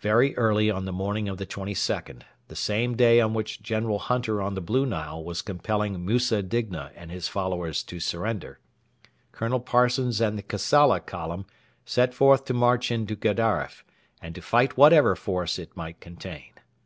Very 0.00 0.36
early 0.36 0.70
on 0.70 0.84
the 0.84 0.92
morning 0.92 1.26
of 1.26 1.38
the 1.38 1.46
22nd 1.46 2.20
the 2.48 2.54
same 2.54 2.98
day 2.98 3.18
on 3.18 3.32
which 3.32 3.62
General 3.62 3.98
Hunter 3.98 4.42
on 4.42 4.52
the 4.52 4.60
Blue 4.60 4.84
Nile 4.84 5.24
was 5.24 5.40
compelling 5.40 6.04
Musa 6.04 6.42
Digna 6.42 6.92
and 6.94 7.10
his 7.10 7.28
followers 7.28 7.82
to 7.84 7.98
surrender 7.98 8.58
Colonel 9.32 9.60
Parsons 9.60 10.20
and 10.20 10.36
the 10.36 10.42
Kassala 10.42 11.00
column 11.00 11.46
set 11.86 12.12
forth 12.12 12.44
to 12.44 12.52
march 12.52 12.90
into 12.90 13.16
Gedaref 13.16 13.84
and 14.20 14.34
to 14.34 14.42
fight 14.42 14.76
whatever 14.76 15.16
force 15.16 15.58
it 15.58 15.74
might 15.74 15.98
contain. 15.98 16.52